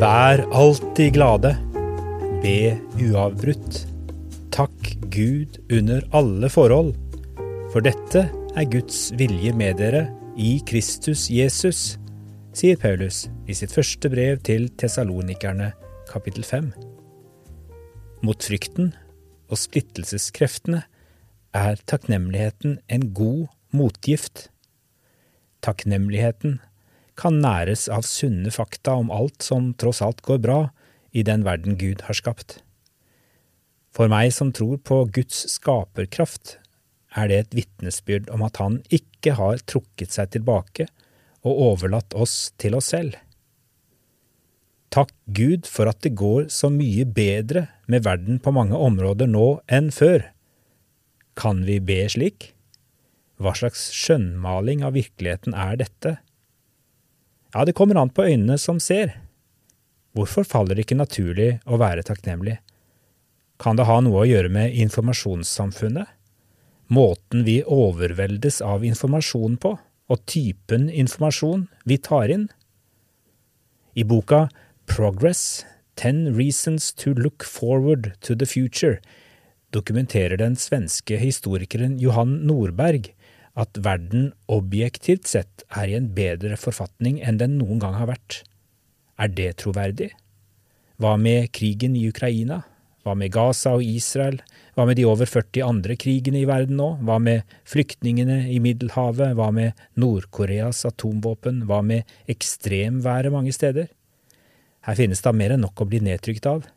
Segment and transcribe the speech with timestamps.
[0.00, 1.56] Vær alltid glade.
[2.40, 3.86] Be uavbrutt.
[4.52, 6.94] Takk Gud under alle forhold.
[7.72, 11.98] For dette er Guds vilje med dere i Kristus Jesus,
[12.56, 15.70] sier Paulus i sitt første brev til tesalonikerne,
[16.10, 16.72] kapittel 5.
[18.26, 18.90] Mot frykten
[19.50, 20.82] og splittelseskreftene
[21.56, 24.48] er takknemligheten en god motgift.
[25.62, 26.58] Takknemligheten
[27.20, 30.60] kan næres av sunne fakta om alt som tross alt går bra
[31.14, 32.60] i den verden Gud har skapt.
[33.94, 36.58] For meg som tror på Guds skaperkraft,
[37.14, 40.86] er det et vitnesbyrd om at Han ikke har trukket seg tilbake
[41.46, 43.16] og overlatt oss til oss selv.
[44.90, 49.60] Takk Gud for at det går så mye bedre med verden på mange områder nå
[49.70, 50.24] enn før.
[51.38, 52.50] Kan vi be slik?
[53.40, 56.16] Hva slags skjønnmaling av virkeligheten er dette?
[57.54, 59.14] Ja, det kommer an på øynene som ser.
[60.14, 62.58] Hvorfor faller det ikke naturlig å være takknemlig?
[63.62, 66.08] Kan det ha noe å gjøre med informasjonssamfunnet?
[66.90, 69.76] Måten vi overveldes av informasjon på,
[70.10, 72.48] og typen informasjon vi tar inn?
[73.94, 74.48] I boka
[74.90, 75.64] Progress–
[76.00, 79.02] Ten Reasons to Look Forward to the Future
[79.74, 83.10] dokumenterer den svenske historikeren Johan Nordberg
[83.58, 88.40] at verden objektivt sett er i en bedre forfatning enn den noen gang har vært.
[89.20, 90.08] Er det troverdig?
[90.96, 92.62] Hva med krigen i Ukraina?
[93.00, 94.40] Hva med Gaza og Israel?
[94.76, 96.90] Hva med de over 40 andre krigene i verden nå?
[97.06, 99.32] Hva med flyktningene i Middelhavet?
[99.38, 101.64] Hva med Nord-Koreas atomvåpen?
[101.68, 103.88] Hva med ekstremværet mange steder?
[104.84, 106.68] Her finnes da mer enn nok å bli nedtrykt av.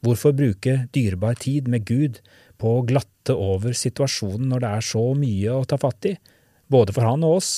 [0.00, 2.22] Hvorfor bruke dyrebar tid med Gud
[2.60, 6.14] på å glatte over situasjonen når det er så mye å ta fatt i,
[6.72, 7.52] både for han og oss?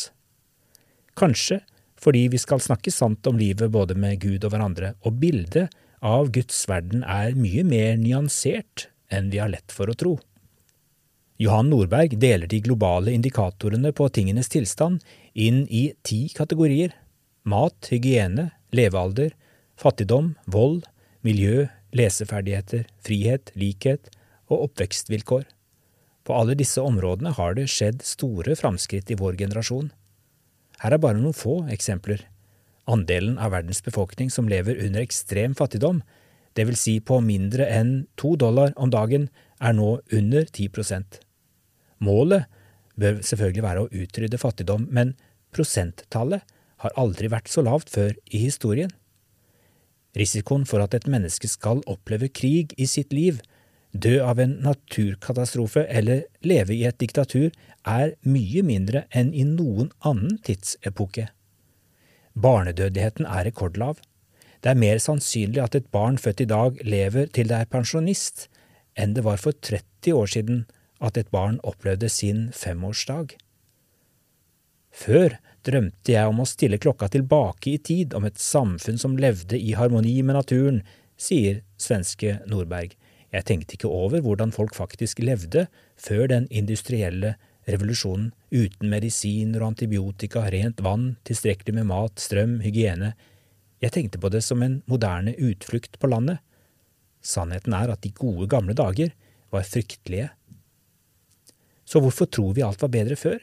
[1.18, 1.60] Kanskje
[2.02, 5.70] fordi vi skal snakke sant om livet både med Gud og hverandre, og bildet
[6.02, 10.16] av Guds verden er mye mer nyansert enn vi har lett for å tro.
[11.42, 15.02] Johan Nordberg deler de globale indikatorene på tingenes tilstand
[15.32, 16.94] inn i ti kategorier–
[17.52, 19.32] mat, hygiene, levealder,
[19.80, 20.84] fattigdom, vold,
[21.26, 24.12] miljø, leseferdigheter, frihet, likhet
[24.50, 25.48] og oppvekstvilkår.
[26.22, 29.90] På alle disse områdene har det skjedd store framskritt i vår generasjon.
[30.82, 32.22] Her er bare noen få eksempler.
[32.90, 36.02] Andelen av verdens befolkning som lever under ekstrem fattigdom,
[36.56, 39.28] vil si på mindre enn to dollar om dagen,
[39.62, 41.20] er nå under 10%
[42.02, 42.48] Målet
[42.98, 45.14] bør selvfølgelig være å utrydde fattigdom, men
[45.54, 46.42] prosenttallet
[46.82, 48.90] har aldri vært så lavt før i historien.
[50.18, 53.38] Risikoen for at et menneske skal oppleve krig i sitt liv,
[53.92, 57.52] dø av en naturkatastrofe eller leve i et diktatur,
[57.86, 61.30] er mye mindre enn i noen annen tidsepoke.
[62.38, 64.00] Barnedødeligheten er rekordlav.
[64.62, 68.46] Det er mer sannsynlig at et barn født i dag lever til det er pensjonist,
[68.96, 70.64] enn det var for 30 år siden
[71.02, 73.34] at et barn opplevde sin femårsdag.
[74.92, 79.58] Før drømte jeg om å stille klokka tilbake i tid, om et samfunn som levde
[79.58, 80.82] i harmoni med naturen,
[81.16, 82.94] sier svenske Nordberg.
[83.32, 85.66] Jeg tenkte ikke over hvordan folk faktisk levde
[85.96, 87.36] før den industrielle
[87.68, 93.12] revolusjonen, uten medisiner og antibiotika, rent vann, tilstrekkelig med mat, strøm, hygiene.
[93.82, 96.42] Jeg tenkte på det som en moderne utflukt på landet.
[97.22, 99.14] Sannheten er at de gode, gamle dager
[99.54, 100.30] var fryktelige.
[101.84, 103.38] Så hvorfor tror vi alt var bedre før?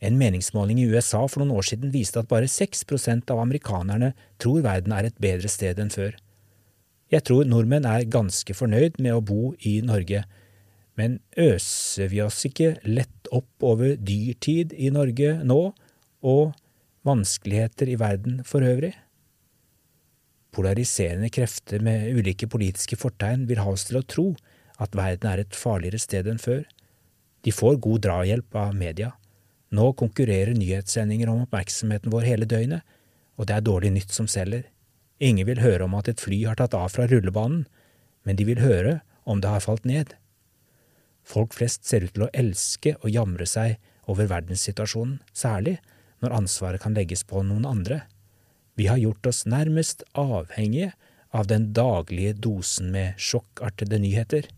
[0.00, 4.62] En meningsmåling i USA for noen år siden viste at bare 6% av amerikanerne tror
[4.66, 6.14] verden er et bedre sted enn før.
[7.08, 10.22] Jeg tror nordmenn er ganske fornøyd med å bo i Norge,
[10.98, 15.60] men øser vi oss ikke lett opp over dyrtid i Norge nå,
[16.26, 16.56] og
[17.06, 18.96] vanskeligheter i verden for øvrig?
[20.54, 24.26] Polariserende krefter med ulike politiske fortegn vil ha oss til å tro
[24.82, 26.64] at verden er et farligere sted enn før.
[27.46, 29.12] De får god drahjelp av media.
[29.70, 32.82] Nå konkurrerer nyhetssendinger om oppmerksomheten vår hele døgnet,
[33.38, 34.64] og det er dårlig nytt som selger.
[35.22, 37.66] Ingen vil høre om at et fly har tatt av fra rullebanen,
[38.26, 40.14] men de vil høre om det har falt ned.
[41.28, 43.76] Folk flest ser ut til å elske og jamre seg
[44.08, 45.76] over verdenssituasjonen, særlig
[46.24, 48.02] når ansvaret kan legges på noen andre.
[48.80, 50.94] Vi har gjort oss nærmest avhengige
[51.36, 54.48] av den daglige dosen med sjokkartede nyheter.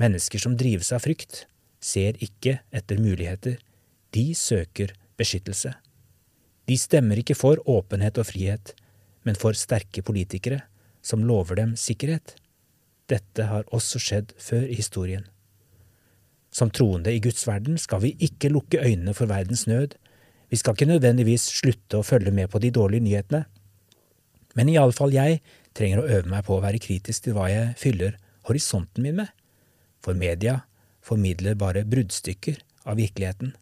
[0.00, 1.44] Mennesker som drives av frykt,
[1.80, 3.58] ser ikke etter muligheter,
[4.16, 5.74] de søker beskyttelse.
[6.68, 8.72] De stemmer ikke for åpenhet og frihet,
[9.28, 10.62] men for sterke politikere
[11.04, 12.36] som lover dem sikkerhet.
[13.10, 15.24] Dette har også skjedd før i historien.
[16.50, 19.94] Som troende i Guds verden skal vi ikke lukke øynene for verdens nød.
[20.50, 23.44] Vi skal ikke nødvendigvis slutte å følge med på de dårlige nyhetene.
[24.58, 25.38] Men iallfall jeg
[25.78, 28.16] trenger å øve meg på å være kritisk til hva jeg fyller
[28.48, 29.30] horisonten min med,
[30.02, 30.62] for media
[31.06, 32.58] formidler bare bruddstykker
[32.90, 33.54] av virkeligheten.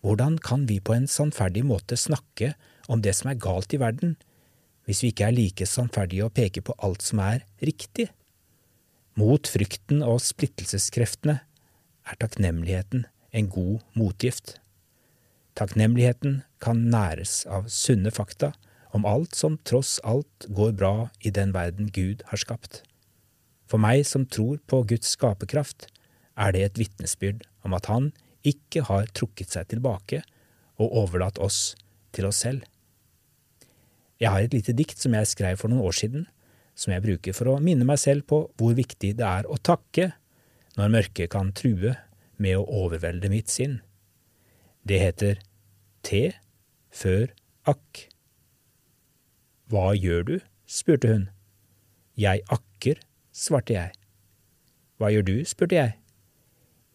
[0.00, 2.54] Hvordan kan vi på en sannferdig måte snakke
[2.88, 4.16] om det som er galt i verden,
[4.88, 8.08] hvis vi ikke er like sannferdige å peke på alt som er riktig?
[9.20, 11.40] Mot frykten og splittelseskreftene
[12.08, 13.02] er takknemligheten
[13.36, 14.54] en god motgift.
[15.58, 18.54] Takknemligheten kan næres av sunne fakta
[18.96, 22.80] om alt som tross alt går bra i den verden Gud har skapt.
[23.68, 25.90] For meg som tror på Guds skaperkraft,
[26.40, 28.12] er det et vitnesbyrd om at Han
[28.46, 30.22] ikke har trukket seg tilbake
[30.80, 31.74] og overlatt oss
[32.16, 32.64] til oss selv.
[34.20, 36.28] Jeg har et lite dikt som jeg skrev for noen år siden,
[36.80, 40.12] som jeg bruker for å minne meg selv på hvor viktig det er å takke
[40.78, 41.92] når mørket kan true
[42.40, 43.80] med å overvelde mitt sinn.
[44.88, 45.42] Det heter
[46.06, 46.22] Te
[46.88, 47.34] før
[47.68, 48.06] akk.
[49.70, 50.36] Hva gjør du?
[50.70, 51.26] spurte hun.
[52.16, 53.02] Jeg akker,
[53.34, 53.92] svarte jeg.
[54.96, 55.36] Hva gjør du?
[55.44, 55.98] spurte jeg.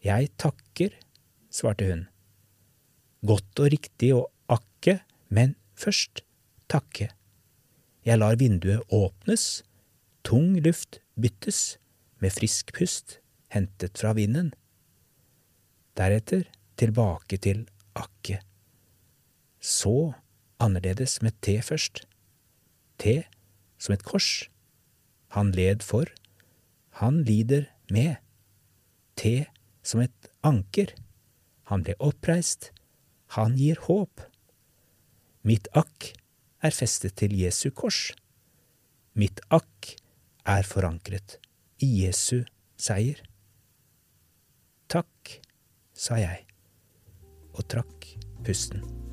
[0.06, 0.98] Jeg takker,
[1.54, 2.04] svarte hun.
[3.26, 5.00] Godt og riktig å akke,
[5.30, 6.24] men først
[6.72, 7.12] takke.
[8.06, 9.64] Jeg lar vinduet åpnes,
[10.26, 11.78] tung luft byttes
[12.20, 13.20] med frisk pust
[13.54, 14.52] hentet fra vinden.
[15.96, 16.48] Deretter
[16.80, 17.64] tilbake til
[17.96, 18.42] akke.
[19.62, 20.14] Så
[20.60, 22.04] annerledes med T først.
[22.98, 23.22] T
[23.78, 24.50] som et kors.
[25.36, 26.10] Han led for,
[27.02, 28.16] han lider med.
[29.16, 29.46] T
[29.84, 30.94] som et anker.
[31.70, 32.72] Han ble oppreist,
[33.38, 34.22] han gir håp.
[35.46, 36.14] Mitt akk
[36.66, 38.12] er festet til Jesu kors.
[39.14, 39.96] Mitt akk
[40.46, 41.40] er forankret
[41.82, 42.44] i Jesu
[42.78, 43.22] seier.
[44.92, 45.40] Takk,
[45.96, 46.46] sa jeg
[47.56, 48.14] og trakk
[48.46, 49.05] pusten.